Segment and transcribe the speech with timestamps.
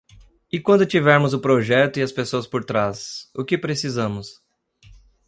[0.51, 4.41] E quando tivermos o projeto e as pessoas por trás, o que precisamos?